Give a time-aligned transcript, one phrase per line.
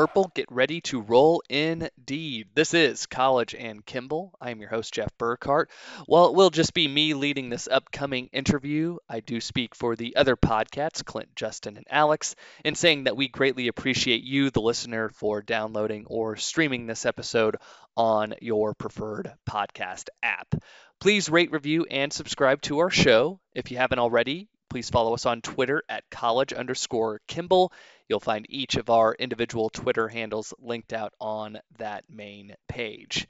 [0.00, 2.46] Purple, get ready to roll indeed.
[2.54, 4.32] This is College and Kimball.
[4.40, 5.66] I am your host, Jeff Burkhart.
[6.08, 8.96] Well, it will just be me leading this upcoming interview.
[9.10, 12.34] I do speak for the other podcasts, Clint, Justin, and Alex,
[12.64, 17.56] in saying that we greatly appreciate you, the listener, for downloading or streaming this episode
[17.94, 20.54] on your preferred podcast app.
[21.00, 23.40] Please rate, review, and subscribe to our show.
[23.54, 27.72] If you haven't already, please follow us on Twitter at college underscore Kimball.
[28.06, 33.26] You'll find each of our individual Twitter handles linked out on that main page.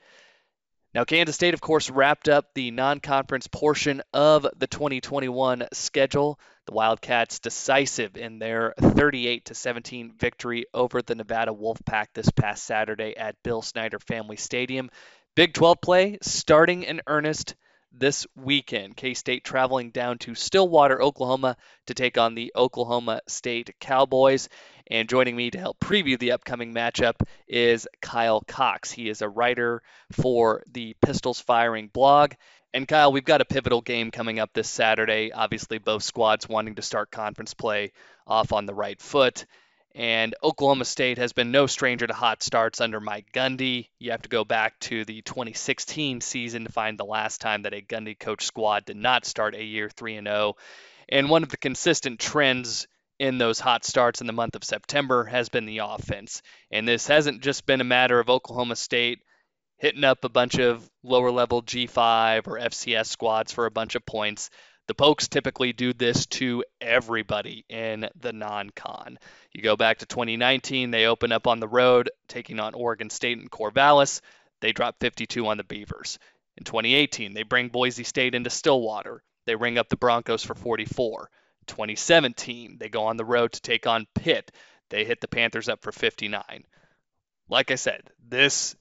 [0.92, 6.40] Now, Kansas State, of course, wrapped up the non conference portion of the 2021 schedule.
[6.66, 13.16] The Wildcats decisive in their 38 17 victory over the Nevada Wolfpack this past Saturday
[13.16, 14.90] at Bill Snyder Family Stadium.
[15.40, 17.54] Big 12 play starting in earnest
[17.90, 18.94] this weekend.
[18.94, 24.50] K State traveling down to Stillwater, Oklahoma to take on the Oklahoma State Cowboys.
[24.90, 27.14] And joining me to help preview the upcoming matchup
[27.48, 28.92] is Kyle Cox.
[28.92, 29.80] He is a writer
[30.12, 32.34] for the Pistols Firing blog.
[32.74, 35.32] And Kyle, we've got a pivotal game coming up this Saturday.
[35.32, 37.92] Obviously, both squads wanting to start conference play
[38.26, 39.46] off on the right foot.
[39.94, 43.88] And Oklahoma State has been no stranger to hot starts under Mike Gundy.
[43.98, 47.74] You have to go back to the 2016 season to find the last time that
[47.74, 50.54] a Gundy coach squad did not start a year 3 and 0.
[51.08, 52.86] And one of the consistent trends
[53.18, 56.40] in those hot starts in the month of September has been the offense.
[56.70, 59.18] And this hasn't just been a matter of Oklahoma State
[59.76, 64.06] hitting up a bunch of lower level G5 or FCS squads for a bunch of
[64.06, 64.50] points.
[64.90, 69.20] The Pokes typically do this to everybody in the non con.
[69.52, 73.38] You go back to 2019, they open up on the road, taking on Oregon State
[73.38, 74.20] and Corvallis.
[74.60, 76.18] They drop 52 on the Beavers.
[76.56, 79.22] In 2018, they bring Boise State into Stillwater.
[79.46, 81.30] They ring up the Broncos for 44.
[81.68, 84.50] 2017, they go on the road to take on Pitt.
[84.88, 86.64] They hit the Panthers up for 59.
[87.48, 88.74] Like I said, this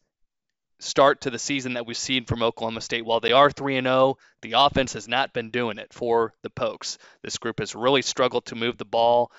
[0.79, 3.05] start to the season that we've seen from Oklahoma State.
[3.05, 6.97] While they are 3 0, the offense has not been doing it for the Pokes.
[7.21, 9.31] This group has really struggled to move the ball.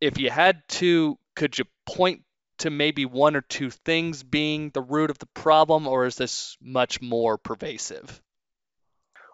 [0.00, 2.22] If you had to, could you point
[2.58, 6.56] to maybe one or two things being the root of the problem, or is this
[6.60, 8.20] much more pervasive?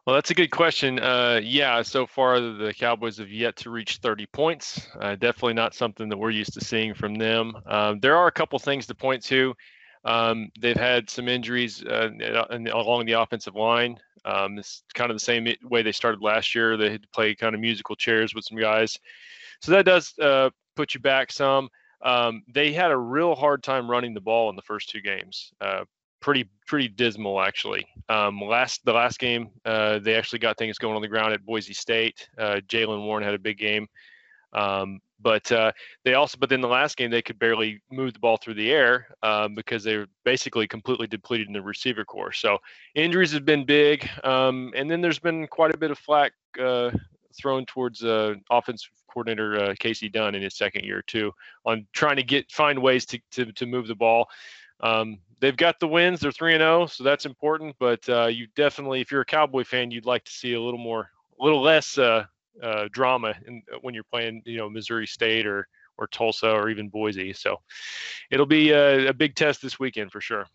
[0.06, 1.00] Well, that's a good question.
[1.00, 4.86] Uh, yeah, so far the Cowboys have yet to reach 30 points.
[5.00, 7.54] Uh, definitely not something that we're used to seeing from them.
[7.66, 9.54] Um, there are a couple things to point to.
[10.06, 12.10] Um, they've had some injuries uh,
[12.72, 13.98] along the offensive line.
[14.24, 16.76] Um, it's kind of the same way they started last year.
[16.76, 18.98] They had to play kind of musical chairs with some guys,
[19.60, 21.68] so that does uh, put you back some.
[22.02, 25.52] Um, they had a real hard time running the ball in the first two games.
[25.60, 25.84] Uh,
[26.20, 27.86] pretty pretty dismal actually.
[28.08, 31.44] Um, last the last game, uh, they actually got things going on the ground at
[31.44, 32.28] Boise State.
[32.38, 33.86] Uh, Jaylen Warren had a big game.
[34.52, 35.72] Um, but uh,
[36.04, 38.70] they also, but then the last game they could barely move the ball through the
[38.70, 42.32] air um, because they were basically completely depleted in the receiver corps.
[42.32, 42.58] So
[42.94, 46.32] injuries have been big, um, and then there's been quite a bit of flack
[46.62, 46.90] uh,
[47.38, 51.32] thrown towards uh, offensive coordinator uh, Kasey Dunn in his second year too
[51.64, 54.28] on trying to get find ways to to, to move the ball.
[54.80, 57.76] Um, they've got the wins; they're three and zero, oh, so that's important.
[57.78, 60.78] But uh, you definitely, if you're a Cowboy fan, you'd like to see a little
[60.78, 61.10] more,
[61.40, 62.26] a little less uh,
[62.62, 65.68] uh, drama in, uh, when you're playing, you know, Missouri State or
[65.98, 67.32] or Tulsa or even Boise.
[67.32, 67.60] So
[68.30, 70.46] it'll be a, a big test this weekend for sure.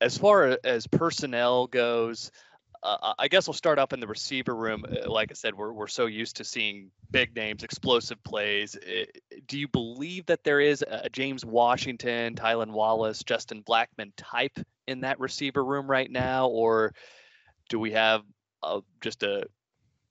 [0.00, 2.30] As far as personnel goes,
[2.82, 4.84] uh, I guess we'll start up in the receiver room.
[4.84, 8.76] Uh, like I said, we're, we're so used to seeing big names, explosive plays.
[9.46, 15.00] Do you believe that there is a James Washington, Tylan Wallace, Justin Blackmon type in
[15.00, 16.48] that receiver room right now?
[16.48, 16.92] Or
[17.70, 18.20] do we have
[18.62, 19.46] a, just a,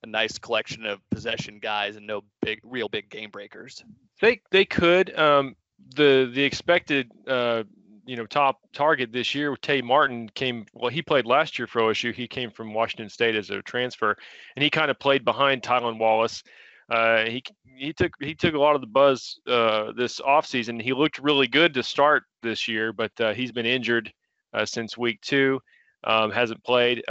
[0.03, 3.83] a nice collection of possession guys and no big, real big game breakers.
[4.21, 5.17] They they could.
[5.17, 5.55] Um,
[5.95, 7.63] the the expected uh,
[8.05, 10.65] you know top target this year, Tay Martin came.
[10.73, 12.13] Well, he played last year for OSU.
[12.13, 14.15] He came from Washington State as a transfer,
[14.55, 16.43] and he kind of played behind Tylan Wallace.
[16.89, 17.43] Uh, he
[17.75, 20.81] he took he took a lot of the buzz uh, this offseason.
[20.81, 24.11] He looked really good to start this year, but uh, he's been injured
[24.53, 25.59] uh, since week two.
[26.03, 27.03] Um, hasn't played.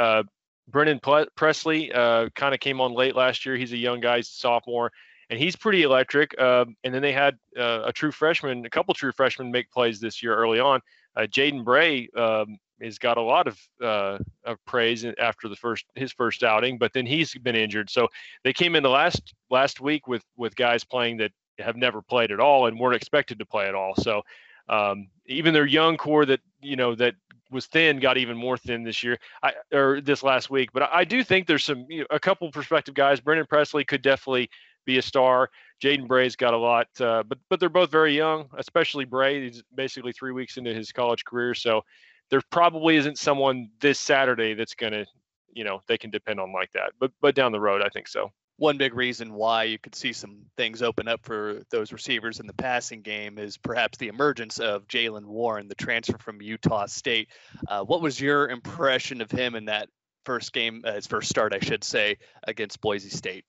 [0.69, 1.01] Brennan
[1.37, 3.57] Presley uh, kind of came on late last year.
[3.57, 4.93] He's a young guy, he's a sophomore,
[5.31, 6.35] and he's pretty electric.
[6.39, 10.01] Uh, and then they had uh, a true freshman, a couple true freshmen make plays
[10.01, 10.81] this year early on.
[11.17, 15.85] Uh, Jaden Bray um, has got a lot of, uh, of praise after the first
[15.95, 17.91] his first outing, but then he's been injured.
[17.91, 18.09] So
[18.45, 22.33] they came in the last last week with with guys playing that have never played
[22.33, 23.95] at all and weren't expected to play at all.
[23.97, 24.23] So
[24.69, 27.15] um, even their young core that you know that
[27.53, 30.71] was thin got even more thin this year I, or this last week.
[30.73, 33.21] But I, I do think there's some you know, a couple prospective guys.
[33.21, 34.51] Brennan Presley could definitely
[34.85, 35.51] be a star.
[35.83, 39.45] Jaden Bray's got a lot, uh, but but they're both very young, especially Bray.
[39.45, 41.83] He's basically three weeks into his college career, so
[42.31, 45.05] there probably isn't someone this Saturday that's gonna,
[45.53, 46.93] you know, they can depend on like that.
[46.99, 50.13] But but down the road, I think so one big reason why you could see
[50.13, 54.61] some things open up for those receivers in the passing game is perhaps the emergence
[54.61, 57.29] of Jaylen Warren, the transfer from Utah State.
[57.67, 59.89] Uh, what was your impression of him in that
[60.25, 63.45] first game, uh, his first start, I should say, against Boise State?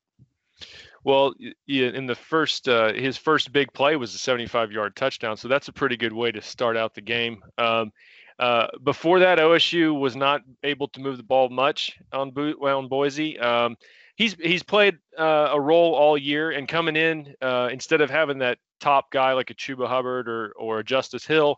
[1.03, 1.35] Well,
[1.67, 5.73] in the first, uh, his first big play was a 75-yard touchdown, so that's a
[5.73, 7.43] pretty good way to start out the game.
[7.59, 7.91] Um,
[8.39, 13.37] uh, before that, OSU was not able to move the ball much on, on Boise.
[13.37, 13.77] Um,
[14.23, 18.39] he's he's played uh, a role all year, and coming in uh, instead of having
[18.39, 21.57] that top guy like a Chuba Hubbard or or a Justice Hill,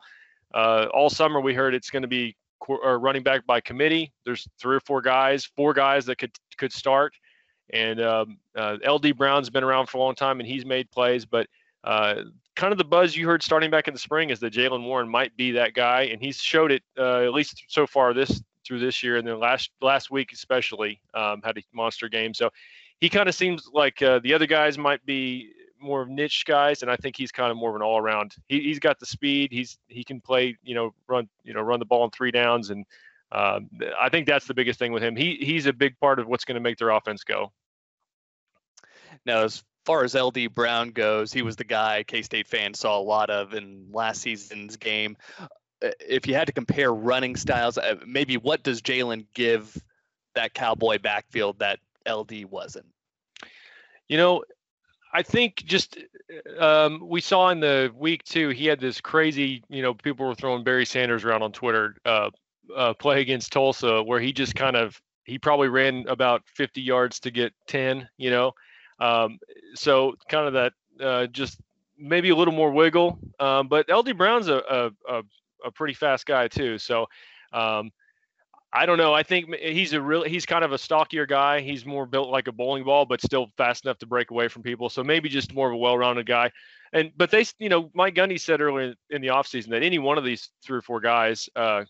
[0.54, 2.36] uh, all summer we heard it's going to be
[2.68, 4.12] running back by committee.
[4.26, 7.14] There's three or four guys, four guys that could could start,
[7.72, 11.26] and um, uh, LD Brown's been around for a long time and he's made plays,
[11.26, 11.48] but.
[11.84, 12.24] Uh,
[12.56, 15.08] kind of the buzz you heard starting back in the spring is that Jaylen Warren
[15.08, 18.80] might be that guy, and he's showed it uh, at least so far this through
[18.80, 22.34] this year, and then last last week especially um, had a monster game.
[22.34, 22.50] So
[23.00, 26.82] he kind of seems like uh, the other guys might be more of niche guys,
[26.82, 28.36] and I think he's kind of more of an all around.
[28.48, 29.52] He, has got the speed.
[29.52, 32.70] He's he can play, you know, run you know run the ball in three downs,
[32.70, 32.86] and
[33.32, 33.70] um,
[34.00, 35.16] I think that's the biggest thing with him.
[35.16, 37.52] He he's a big part of what's going to make their offense go.
[39.26, 42.98] Now, as far as LD Brown goes, he was the guy K State fans saw
[42.98, 45.18] a lot of in last season's game.
[45.84, 49.78] Uh, if you had to compare running styles, uh, maybe what does Jaylen give
[50.36, 51.80] that Cowboy backfield that
[52.10, 52.86] LD wasn't?
[54.08, 54.44] You know,
[55.14, 55.98] I think just
[56.60, 60.36] um, we saw in the week two, he had this crazy, you know, people were
[60.36, 62.30] throwing Barry Sanders around on Twitter uh,
[62.76, 67.20] uh, play against Tulsa where he just kind of, he probably ran about 50 yards
[67.22, 68.52] to get 10, you know.
[69.00, 69.40] Um,
[69.74, 70.74] so kind of that
[71.04, 71.60] uh, just
[71.98, 73.18] maybe a little more wiggle.
[73.40, 75.24] Um, but LD Brown's a, a, a
[75.66, 76.78] a pretty fast guy too.
[76.78, 77.08] So
[77.52, 77.92] um,
[78.72, 79.14] I don't know.
[79.14, 81.62] I think he's a really he's kind of a stockier guy.
[81.62, 84.64] He's more built like a bowling ball, but still fast enough to break away from
[84.64, 84.90] people.
[84.90, 86.52] So maybe just more of a well-rounded guy.
[86.92, 90.18] And but they, you know, Mike Gundy said earlier in the offseason that any one
[90.18, 91.86] of these three or four guys uh,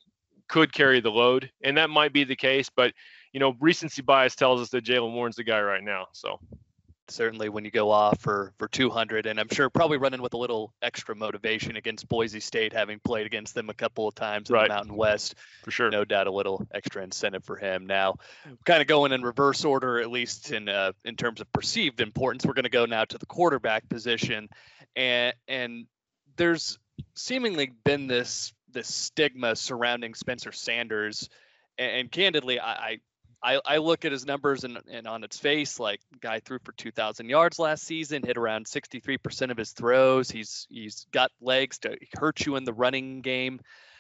[0.48, 2.70] could carry the load, and that might be the case.
[2.76, 2.94] But
[3.34, 6.08] you know, recency bias tells us that Jaylen Warren's the guy right now.
[6.14, 6.40] So
[7.08, 10.38] certainly when you go off for for 200 and i'm sure probably running with a
[10.38, 14.56] little extra motivation against boise state having played against them a couple of times in
[14.56, 14.68] right.
[14.68, 18.16] the mountain west for sure no doubt a little extra incentive for him now
[18.66, 22.46] kind of going in reverse order at least in uh, in terms of perceived importance
[22.46, 24.50] we're going to go now to the quarterback position
[24.96, 25.86] and and
[26.38, 26.78] there's
[27.14, 31.30] seemingly been this this stigma surrounding spencer sanders
[31.78, 33.00] and, and candidly I, I
[33.46, 36.72] I, I look at his numbers and, and on its face, like guy threw for
[36.72, 40.32] 2,000 yards last season, hit around 63% of his throws.
[40.32, 43.60] He's he's got legs to hurt you in the running game,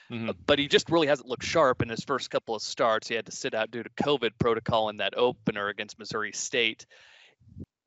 [0.09, 0.31] mm-hmm.
[0.31, 3.07] uh, but he just really hasn't looked sharp in his first couple of starts.
[3.07, 6.88] He had to sit out due to COVID protocol in that opener against Missouri State.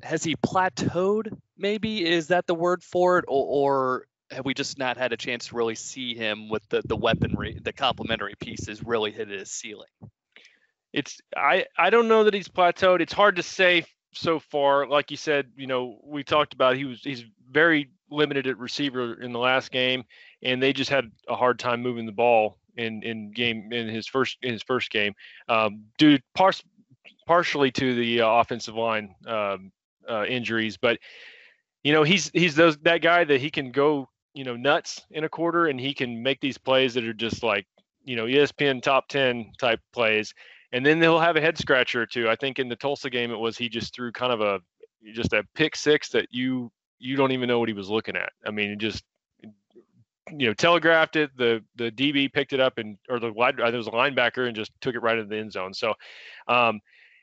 [0.05, 1.37] Has he plateaued?
[1.57, 5.17] Maybe is that the word for it, or, or have we just not had a
[5.17, 9.51] chance to really see him with the the weaponry, the complementary pieces really hit his
[9.51, 9.89] ceiling?
[10.93, 13.01] It's I I don't know that he's plateaued.
[13.01, 14.87] It's hard to say so far.
[14.87, 19.21] Like you said, you know, we talked about he was he's very limited at receiver
[19.21, 20.05] in the last game,
[20.43, 24.07] and they just had a hard time moving the ball in in game in his
[24.07, 25.15] first in his first game,
[25.49, 26.53] um, due par-
[27.27, 29.71] partially to the uh, offensive line um,
[30.09, 30.77] uh, injuries.
[30.77, 30.99] But
[31.83, 35.25] you know, he's he's those that guy that he can go you know nuts in
[35.25, 37.67] a quarter, and he can make these plays that are just like
[38.05, 40.33] you know ESPN top ten type plays
[40.73, 42.29] and then they'll have a head scratcher or two.
[42.29, 44.61] I think in the Tulsa game, it was he just threw kind of a
[45.15, 48.33] just a pick six that you you don't even know what he was looking at.
[48.47, 49.05] I mean, just
[49.43, 51.31] you know telegraphed it.
[51.37, 54.57] The the DB picked it up and or the wide there was a linebacker and
[54.57, 55.75] just took it right into the end zone.
[55.75, 55.95] So.
[56.47, 56.81] Um,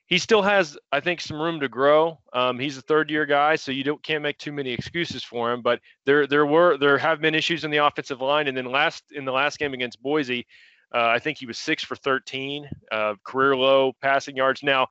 [0.07, 2.19] he still has, I think, some room to grow.
[2.31, 5.63] Um, he's a third-year guy, so you don't can't make too many excuses for him.
[5.63, 9.03] But there, there were, there have been issues in the offensive line, and then last
[9.11, 10.45] in the last game against Boise,
[10.93, 14.63] uh, I think he was six for 13, uh, career low passing yards.
[14.63, 14.87] Now,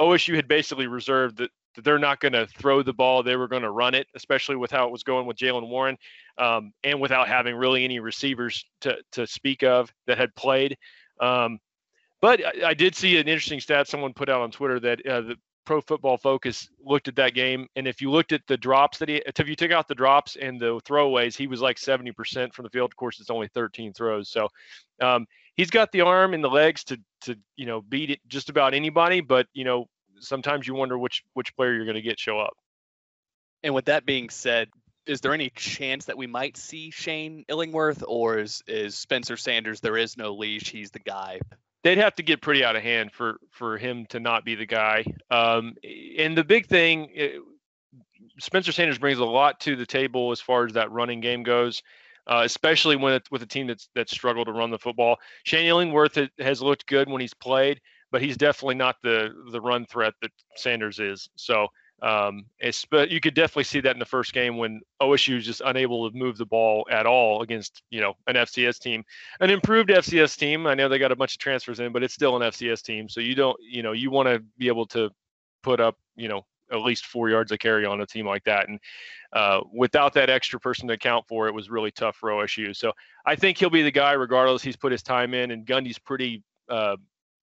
[0.00, 3.48] OSU had basically reserved that, that they're not going to throw the ball; they were
[3.48, 5.96] going to run it, especially with how it was going with Jaylen Warren,
[6.38, 10.76] um, and without having really any receivers to to speak of that had played.
[11.20, 11.58] Um,
[12.20, 15.20] but I, I, did see an interesting stat someone put out on Twitter that uh,
[15.22, 15.36] the
[15.68, 19.10] Pro Football Focus looked at that game, and if you looked at the drops that
[19.10, 22.62] he, if you took out the drops and the throwaways, he was like 70% from
[22.62, 22.90] the field.
[22.90, 24.48] Of course, it's only 13 throws, so
[25.02, 28.48] um, he's got the arm and the legs to to you know beat it just
[28.48, 29.20] about anybody.
[29.20, 29.84] But you know
[30.20, 32.56] sometimes you wonder which which player you're going to get show up.
[33.62, 34.70] And with that being said,
[35.04, 39.80] is there any chance that we might see Shane Illingworth, or is is Spencer Sanders?
[39.80, 41.40] There is no leash; he's the guy.
[41.88, 44.66] They'd have to get pretty out of hand for for him to not be the
[44.66, 45.06] guy.
[45.30, 45.74] Um,
[46.18, 47.40] and the big thing, it,
[48.38, 51.82] Spencer Sanders brings a lot to the table as far as that running game goes.
[52.26, 55.16] Uh, especially when it, with a team that's that's struggled to run the football.
[55.44, 57.80] Shane Illingworth has looked good when he's played,
[58.12, 61.30] but he's definitely not the the run threat that Sanders is.
[61.36, 61.68] So
[62.00, 65.44] um, it's, but you could definitely see that in the first game when OSU is
[65.44, 69.04] just unable to move the ball at all against you know an FCS team,
[69.40, 70.66] an improved FCS team.
[70.66, 73.08] I know they got a bunch of transfers in, but it's still an FCS team.
[73.08, 75.10] So you don't you know you want to be able to
[75.62, 78.68] put up you know at least four yards of carry on a team like that.
[78.68, 78.78] And
[79.32, 82.76] uh, without that extra person to account for, it was really tough for OSU.
[82.76, 82.92] So
[83.26, 84.62] I think he'll be the guy regardless.
[84.62, 86.96] He's put his time in, and Gundy's pretty uh,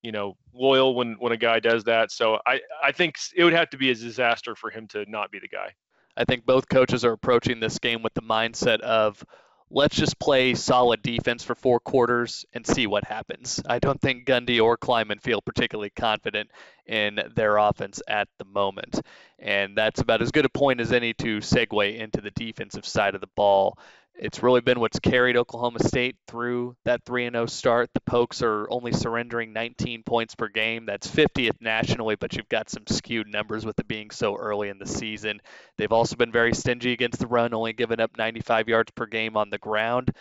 [0.05, 2.11] you know loyal when when a guy does that.
[2.11, 5.31] So I I think it would have to be a disaster for him to not
[5.31, 5.73] be the guy.
[6.15, 9.25] I think both coaches are approaching this game with the mindset of
[9.71, 13.61] let's just play solid defense for four quarters and see what happens.
[13.67, 16.51] I don't think Gundy or Klieman feel particularly confident
[16.85, 19.01] in their offense at the moment.
[19.39, 23.15] And that's about as good a point as any to segue into the defensive side
[23.15, 23.77] of the ball.
[24.17, 27.89] It's really been what's carried Oklahoma State through that 3 0 start.
[27.93, 30.85] The Pokes are only surrendering 19 points per game.
[30.85, 34.79] That's 50th nationally, but you've got some skewed numbers with it being so early in
[34.79, 35.41] the season.
[35.77, 39.35] They've also been very stingy against the run, only giving up 95 yards per game
[39.35, 40.11] on the ground.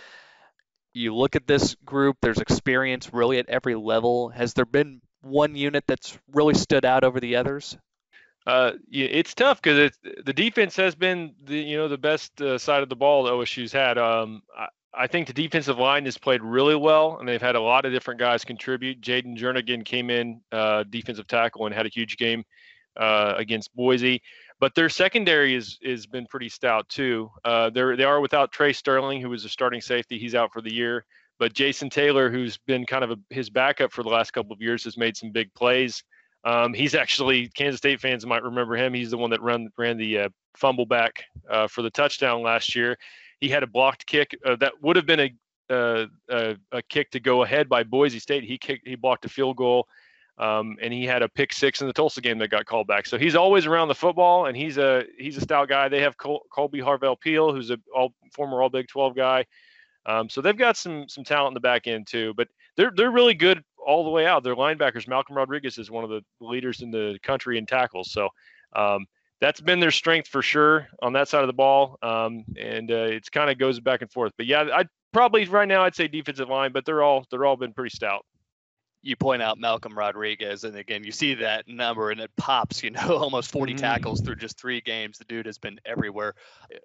[0.93, 4.29] You look at this group, there's experience really at every level.
[4.31, 7.77] Has there been one unit that's really stood out over the others?
[8.47, 9.91] Uh, it's tough because
[10.25, 13.33] the defense has been the you know the best uh, side of the ball that
[13.33, 13.97] OSU's had.
[13.97, 17.61] Um, I, I, think the defensive line has played really well, and they've had a
[17.61, 19.01] lot of different guys contribute.
[19.01, 22.45] Jaden Jernigan came in uh, defensive tackle and had a huge game
[22.99, 24.21] uh, against Boise,
[24.61, 27.31] but their secondary is has been pretty stout too.
[27.47, 30.19] Uh, they they are without Trey Sterling, who was a starting safety.
[30.19, 31.07] He's out for the year.
[31.39, 34.63] But Jason Taylor, who's been kind of a, his backup for the last couple of
[34.63, 36.05] years, has made some big plays.
[36.45, 38.93] Um, he's actually Kansas State fans might remember him.
[38.93, 42.75] He's the one that run ran the uh, fumble back uh, for the touchdown last
[42.75, 42.99] year.
[43.41, 47.11] He had a blocked kick uh, that would have been a, uh, a, a kick
[47.13, 48.45] to go ahead by Boise State.
[48.45, 49.89] He kicked he blocked a field goal,
[50.37, 53.07] um, and he had a pick six in the Tulsa game that got called back.
[53.07, 55.89] So he's always around the football, and he's a he's a stout guy.
[55.89, 59.47] They have Col- Kolby Harvell Peel, who's a all, former All Big 12 guy.
[60.07, 63.11] Um, so they've got some some talent in the back end too, but they're they're
[63.11, 64.43] really good all the way out.
[64.43, 68.11] Their linebackers, Malcolm Rodriguez, is one of the leaders in the country in tackles.
[68.11, 68.29] So
[68.75, 69.07] um,
[69.41, 73.07] that's been their strength for sure on that side of the ball, um, and uh,
[73.11, 74.33] it's kind of goes back and forth.
[74.37, 77.57] But yeah, I'd probably right now I'd say defensive line, but they're all they're all
[77.57, 78.25] been pretty stout
[79.05, 82.91] you point out Malcolm Rodriguez, and again, you see that number and it pops, you
[82.91, 83.81] know, almost 40 mm-hmm.
[83.81, 85.19] tackles through just three games.
[85.19, 86.35] The dude has been everywhere.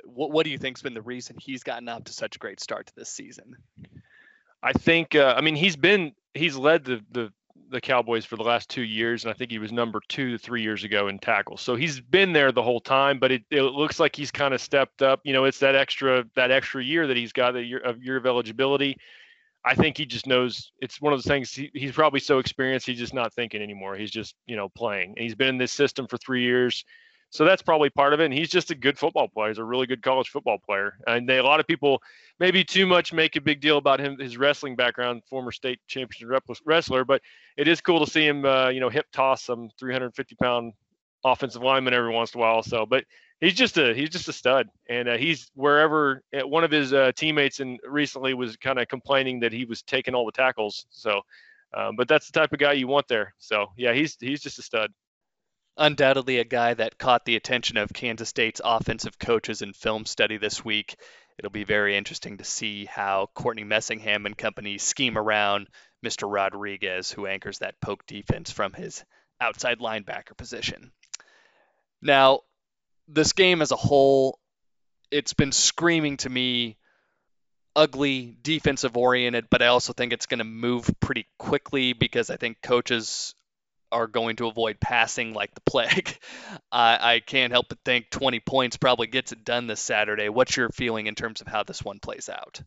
[0.03, 2.59] What, what do you think's been the reason he's gotten up to such a great
[2.59, 3.55] start to this season?
[4.61, 7.31] I think, uh, I mean, he's been, he's led the, the,
[7.69, 10.61] the Cowboys for the last two years, and I think he was number two three
[10.61, 11.61] years ago in tackles.
[11.61, 14.61] So he's been there the whole time, but it, it looks like he's kind of
[14.61, 15.21] stepped up.
[15.23, 18.17] You know, it's that extra that extra year that he's got a year of year
[18.17, 18.97] of eligibility.
[19.63, 21.51] I think he just knows it's one of those things.
[21.53, 23.95] He, he's probably so experienced, he's just not thinking anymore.
[23.95, 25.09] He's just, you know, playing.
[25.09, 26.85] And he's been in this system for three years.
[27.31, 28.25] So that's probably part of it.
[28.25, 29.49] And he's just a good football player.
[29.49, 30.97] He's a really good college football player.
[31.07, 32.01] And they, a lot of people
[32.39, 36.43] maybe too much make a big deal about him, his wrestling background, former state championship
[36.65, 37.05] wrestler.
[37.05, 37.21] But
[37.55, 40.73] it is cool to see him, uh, you know, hip toss some 350 pound
[41.23, 42.63] offensive lineman every once in a while.
[42.63, 43.03] So, but
[43.41, 46.23] he's just a he's just a stud, and uh, he's wherever.
[46.33, 50.15] One of his uh, teammates and recently was kind of complaining that he was taking
[50.15, 50.85] all the tackles.
[50.89, 51.21] So,
[51.75, 53.33] um, but that's the type of guy you want there.
[53.37, 54.91] So, yeah, he's he's just a stud.
[55.81, 60.35] Undoubtedly, a guy that caught the attention of Kansas State's offensive coaches in film study
[60.35, 60.97] this week.
[61.37, 65.69] It'll be very interesting to see how Courtney Messingham and company scheme around
[66.05, 66.29] Mr.
[66.29, 69.05] Rodriguez, who anchors that poke defense from his
[69.39, 70.91] outside linebacker position.
[72.01, 72.41] Now,
[73.07, 74.37] this game as a whole,
[75.11, 76.75] it's been screaming to me
[77.73, 82.35] ugly, defensive oriented, but I also think it's going to move pretty quickly because I
[82.35, 83.33] think coaches
[83.91, 86.17] are going to avoid passing like the plague.
[86.71, 90.29] I, I can't help but think 20 points probably gets it done this Saturday.
[90.29, 92.61] What's your feeling in terms of how this one plays out?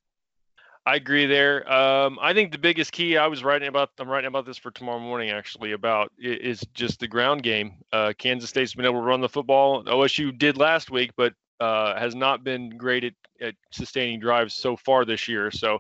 [0.85, 1.71] I agree there.
[1.73, 4.73] Um, I think the biggest key I was writing about, I'm writing about this for
[4.73, 7.75] tomorrow morning actually, about is just the ground game.
[7.93, 9.85] Uh, Kansas State's been able to run the football.
[9.85, 14.77] OSU did last week, but uh, has not been great at, at sustaining drives so
[14.77, 15.53] far this year.
[15.53, 15.79] So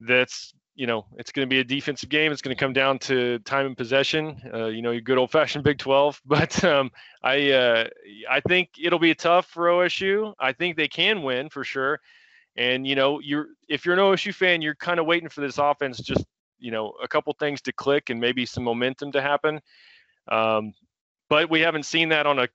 [0.00, 2.30] that's you know, it's going to be a defensive game.
[2.30, 4.40] It's going to come down to time and possession.
[4.54, 6.22] Uh, you know, your good old fashioned Big 12.
[6.24, 7.88] But um, I uh,
[8.30, 10.34] I think it'll be tough for OSU.
[10.38, 11.98] I think they can win for sure.
[12.54, 15.58] And you know, you're if you're an OSU fan, you're kind of waiting for this
[15.58, 16.24] offense just
[16.60, 19.60] you know a couple things to click and maybe some momentum to happen.
[20.30, 20.74] Um,
[21.28, 22.46] but we haven't seen that on a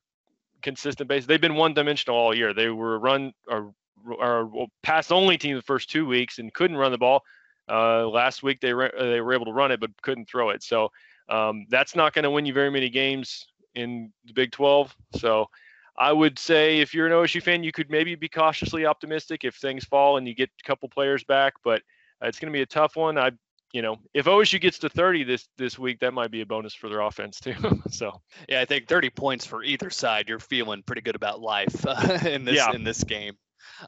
[0.61, 1.27] consistent basis.
[1.27, 2.53] They've been one dimensional all year.
[2.53, 3.73] They were run or,
[4.05, 7.23] or pass only team the first two weeks and couldn't run the ball.
[7.69, 10.63] Uh, last week they re- they were able to run it but couldn't throw it.
[10.63, 10.91] So
[11.29, 14.95] um, that's not going to win you very many games in the Big 12.
[15.15, 15.49] So
[15.97, 19.55] I would say if you're an OSU fan, you could maybe be cautiously optimistic if
[19.55, 21.53] things fall and you get a couple players back.
[21.63, 21.81] But
[22.21, 23.17] uh, it's going to be a tough one.
[23.17, 23.31] I
[23.73, 26.75] you know, if OSU gets to 30 this this week, that might be a bonus
[26.75, 27.55] for their offense too.
[27.89, 31.83] so, yeah, I think 30 points for either side, you're feeling pretty good about life
[31.85, 32.71] uh, in this yeah.
[32.71, 33.35] in this game.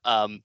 [0.04, 0.42] Um,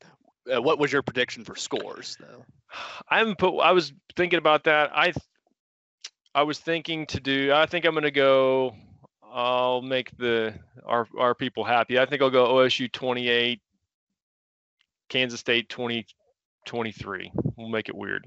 [0.55, 2.45] uh, what was your prediction for scores though?
[3.09, 3.59] I haven't put.
[3.59, 4.91] I was thinking about that.
[4.95, 5.13] I
[6.35, 7.53] I was thinking to do.
[7.53, 8.75] I think I'm going to go.
[9.33, 10.55] I'll make the
[10.85, 11.99] our our people happy.
[11.99, 13.61] I think I'll go OSU 28,
[15.09, 16.07] Kansas State 20,
[16.67, 17.33] 23.
[17.57, 18.27] We'll make it weird.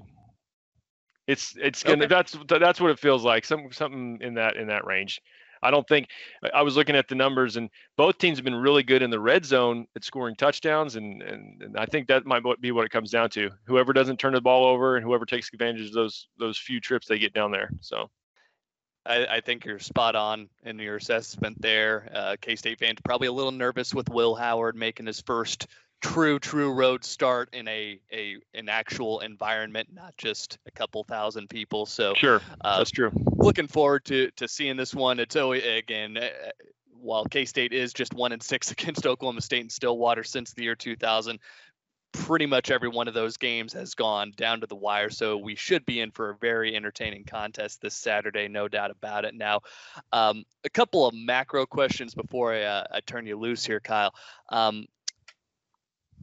[1.26, 2.14] It's it's gonna okay.
[2.14, 3.44] that's that's what it feels like.
[3.44, 5.20] Some something in that in that range.
[5.64, 6.08] I don't think
[6.52, 9.18] I was looking at the numbers and both teams have been really good in the
[9.18, 12.90] red zone at scoring touchdowns and, and, and I think that might be what it
[12.90, 13.50] comes down to.
[13.66, 17.08] Whoever doesn't turn the ball over and whoever takes advantage of those those few trips
[17.08, 17.70] they get down there.
[17.80, 18.10] So
[19.06, 22.10] I, I think you're spot on in your assessment there.
[22.14, 25.66] Uh, K-State fans probably a little nervous with Will Howard making his first
[26.04, 31.48] true true road start in a a an actual environment not just a couple thousand
[31.48, 31.86] people.
[31.86, 33.10] So sure uh, that's true.
[33.36, 35.18] looking forward to to seeing this one.
[35.18, 36.28] It's always again uh,
[37.00, 40.74] while k-state is just one in six against oklahoma state and stillwater since the year
[40.74, 41.38] 2000
[42.12, 45.10] pretty much every one of those games has gone down to the wire.
[45.10, 49.24] So we should be in for a very entertaining contest this saturday no doubt about
[49.24, 49.34] it.
[49.34, 49.60] Now
[50.12, 54.14] um, a couple of macro questions before i, uh, I turn you loose here kyle.
[54.50, 54.84] Um,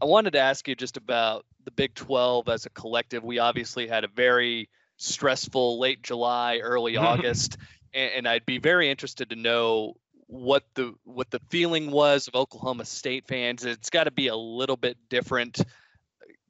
[0.02, 3.24] I wanted to ask you just about the Big 12 as a collective.
[3.24, 7.06] We obviously had a very stressful late July, early mm-hmm.
[7.06, 7.58] August,
[7.94, 9.96] and, and I'd be very interested to know
[10.28, 13.66] what the what the feeling was of Oklahoma State fans.
[13.66, 15.62] It's got to be a little bit different.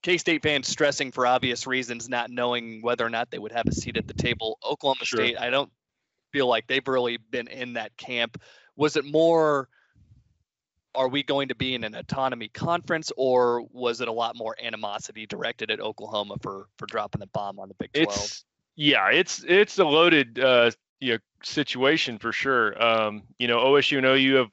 [0.02, 3.68] K State fans stressing for obvious reasons, not knowing whether or not they would have
[3.68, 4.58] a seat at the table.
[4.64, 5.20] Oklahoma sure.
[5.20, 5.72] State, I don't
[6.32, 8.42] feel like they've really been in that camp.
[8.76, 9.68] Was it more?
[10.94, 14.56] Are we going to be in an autonomy conference or was it a lot more
[14.62, 18.10] animosity directed at Oklahoma for for dropping the bomb on the Big 12?
[18.10, 22.82] It's yeah, it's it's a loaded uh, you know, situation for sure.
[22.82, 24.52] Um, you know, OSU and OU have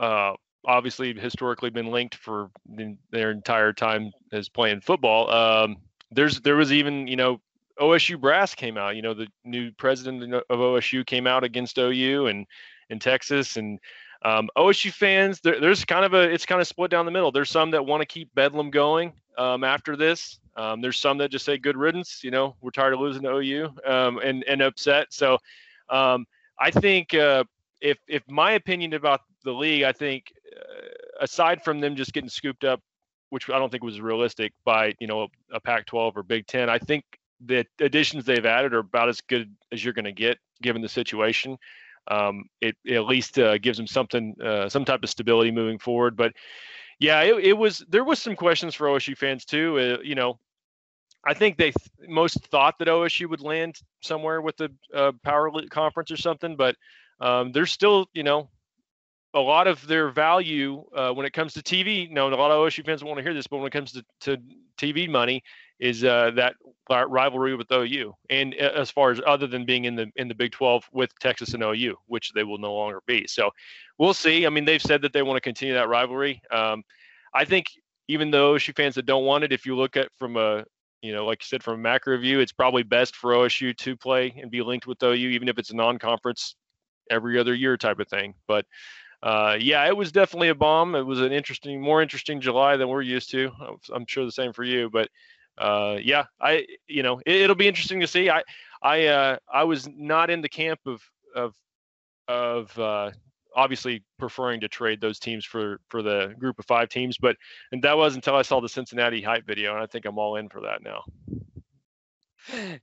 [0.00, 5.30] uh, obviously historically been linked for the, their entire time as playing football.
[5.30, 5.76] Um,
[6.10, 7.40] there's there was even you know
[7.80, 8.96] OSU brass came out.
[8.96, 12.46] You know, the new president of OSU came out against OU and
[12.88, 13.78] in Texas and
[14.22, 17.30] um, OSU fans, there, there's kind of a it's kind of split down the middle.
[17.30, 20.38] There's some that want to keep Bedlam going um, after this.
[20.56, 22.24] Um, there's some that just say good riddance.
[22.24, 25.12] You know, we're tired of losing to OU um, and and upset.
[25.12, 25.38] So
[25.90, 26.26] um,
[26.58, 27.44] I think uh,
[27.80, 32.30] if if my opinion about the league, I think uh, aside from them just getting
[32.30, 32.80] scooped up,
[33.30, 36.78] which I don't think was realistic by you know a Pac-12 or Big Ten, I
[36.78, 37.04] think
[37.44, 40.88] the additions they've added are about as good as you're going to get given the
[40.88, 41.58] situation
[42.08, 45.78] um, it, it, at least uh, gives them something, uh, some type of stability moving
[45.78, 46.16] forward.
[46.16, 46.32] But
[46.98, 49.78] yeah, it, it, was there was some questions for OSU fans too.
[49.78, 50.38] Uh, you know,
[51.24, 55.50] I think they th- most thought that OSU would land somewhere with the uh, power
[55.70, 56.76] conference or something, but
[57.20, 58.48] um, there's still you know
[59.34, 62.10] a lot of their value uh, when it comes to TV.
[62.10, 64.04] No, a lot of OSU fans want to hear this, but when it comes to,
[64.20, 64.38] to
[64.78, 65.42] TV money,
[65.78, 66.54] is uh, that
[66.88, 70.34] rivalry with OU, and uh, as far as other than being in the in the
[70.34, 73.26] Big 12 with Texas and OU, which they will no longer be.
[73.26, 73.50] So
[73.98, 74.46] we'll see.
[74.46, 76.40] I mean, they've said that they want to continue that rivalry.
[76.50, 76.82] Um,
[77.34, 77.66] I think
[78.08, 80.64] even though OSU fans that don't want it, if you look at from a
[81.02, 83.96] you know, like you said, from a macro view, it's probably best for OSU to
[83.96, 86.56] play and be linked with OU, even if it's a non-conference
[87.10, 88.34] every other year type of thing.
[88.48, 88.66] But
[89.22, 90.94] uh, yeah, it was definitely a bomb.
[90.94, 93.50] It was an interesting, more interesting July than we're used to.
[93.94, 95.08] I'm sure the same for you, but
[95.58, 98.30] uh, yeah, I you know it, will be interesting to see.
[98.30, 98.42] I
[98.82, 101.02] I uh, I was not in the camp of
[101.34, 101.54] of
[102.28, 103.10] of uh,
[103.54, 107.36] obviously preferring to trade those teams for for the group of five teams, but
[107.72, 110.36] and that was until I saw the Cincinnati hype video, and I think I'm all
[110.36, 111.04] in for that now.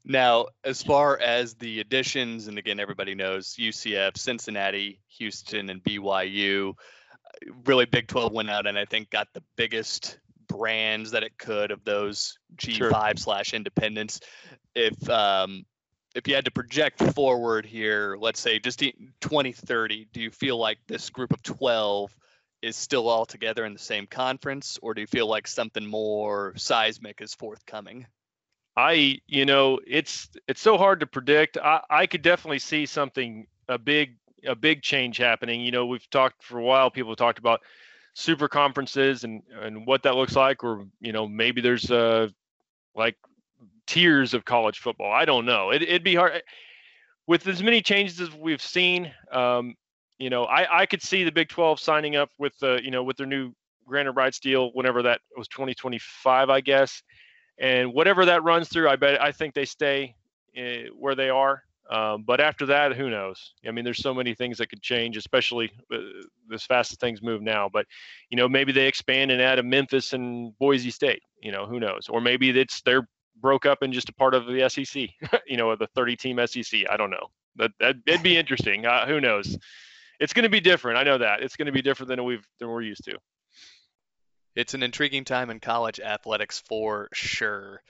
[0.03, 6.73] Now, as far as the additions, and again, everybody knows UCF, Cincinnati, Houston, and BYU.
[7.65, 10.19] Really, Big 12 went out and I think got the biggest
[10.53, 14.19] brands that it could of those G5 slash independents.
[14.75, 15.65] If um,
[16.15, 20.77] if you had to project forward here, let's say just 2030, do you feel like
[20.87, 22.15] this group of 12
[22.61, 26.53] is still all together in the same conference, or do you feel like something more
[26.55, 28.05] seismic is forthcoming?
[28.75, 31.57] I, you know, it's it's so hard to predict.
[31.57, 35.61] I, I could definitely see something a big a big change happening.
[35.61, 36.89] You know, we've talked for a while.
[36.89, 37.61] People have talked about
[38.13, 42.27] super conferences and and what that looks like, or you know, maybe there's uh
[42.95, 43.17] like
[43.87, 45.11] tiers of college football.
[45.11, 45.71] I don't know.
[45.71, 46.41] It, would be hard
[47.27, 49.11] with as many changes as we've seen.
[49.31, 49.75] Um,
[50.17, 53.03] you know, I, I could see the Big 12 signing up with the, you know,
[53.03, 53.51] with their new
[53.87, 57.01] granted rights deal whenever that was 2025, I guess.
[57.57, 60.15] And whatever that runs through, I bet I think they stay
[60.57, 61.63] uh, where they are.
[61.89, 63.53] Um, but after that, who knows?
[63.67, 65.97] I mean, there's so many things that could change, especially uh,
[66.53, 67.69] as fast as things move now.
[67.71, 67.85] But
[68.29, 71.23] you know, maybe they expand and add a Memphis and Boise State.
[71.41, 72.07] You know, who knows?
[72.09, 73.07] Or maybe it's they're
[73.41, 75.09] broke up and just a part of the SEC.
[75.47, 76.81] you know, the 30 team SEC.
[76.89, 77.27] I don't know.
[77.57, 78.85] That that it'd be interesting.
[78.85, 79.57] Uh, who knows?
[80.19, 80.97] It's going to be different.
[80.97, 83.17] I know that it's going to be different than we've than we're used to.
[84.55, 87.81] It's an intriguing time in college athletics for sure.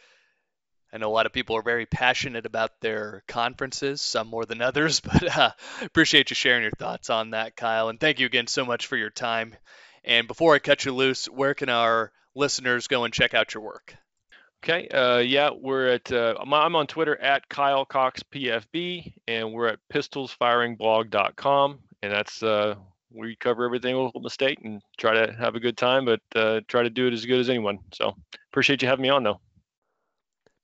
[0.94, 4.62] I know a lot of people are very passionate about their conferences, some more than
[4.62, 5.52] others, but uh,
[5.82, 7.90] appreciate you sharing your thoughts on that, Kyle.
[7.90, 9.56] And thank you again so much for your time.
[10.04, 13.64] And before I cut you loose, where can our listeners go and check out your
[13.64, 13.96] work?
[14.64, 14.88] Okay.
[14.88, 16.12] Uh, yeah, we're at.
[16.12, 22.76] Uh, I'm on Twitter at Kyle Cox PFB, and we're at pistolsfiringblog.com, and that's uh,
[23.12, 26.84] we cover everything Oklahoma State and try to have a good time, but uh, try
[26.84, 27.80] to do it as good as anyone.
[27.94, 28.16] So
[28.52, 29.42] appreciate you having me on, though.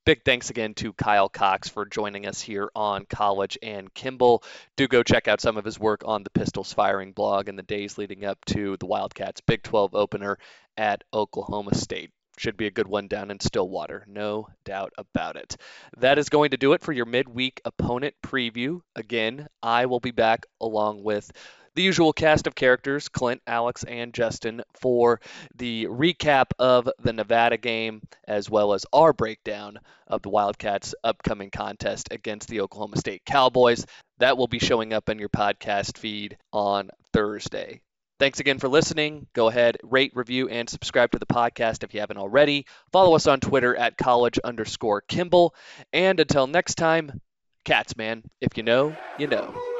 [0.09, 4.43] Big thanks again to Kyle Cox for joining us here on College and Kimball.
[4.75, 7.61] Do go check out some of his work on the Pistols Firing blog in the
[7.61, 10.39] days leading up to the Wildcats Big 12 opener
[10.75, 12.09] at Oklahoma State.
[12.39, 15.57] Should be a good one down in Stillwater, no doubt about it.
[15.97, 18.81] That is going to do it for your midweek opponent preview.
[18.95, 21.31] Again, I will be back along with
[21.79, 25.21] the usual cast of characters, Clint, Alex, and Justin, for
[25.55, 31.51] the recap of the Nevada game, as well as our breakdown of the Wildcats' upcoming
[31.51, 33.85] contest against the Oklahoma State Cowboys.
[34.17, 37.79] That will be showing up in your podcast feed on Thursday.
[38.19, 39.27] Thanks again for listening.
[39.31, 42.65] Go ahead, rate, review, and subscribe to the podcast if you haven't already.
[42.91, 45.55] Follow us on Twitter at college underscore Kimball.
[45.93, 47.21] And until next time,
[47.63, 48.23] cats, man.
[48.41, 49.78] If you know, you know.